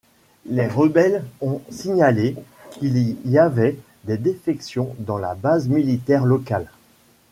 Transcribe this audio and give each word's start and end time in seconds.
Les 0.47 0.65
rebelles 0.65 1.23
ont 1.41 1.61
signalé 1.69 2.35
qu'il 2.71 3.17
y 3.29 3.37
avait 3.37 3.77
des 4.05 4.17
défections 4.17 4.95
dans 4.97 5.19
la 5.19 5.35
base 5.35 5.67
militaire 5.67 6.25
locale. 6.25 6.71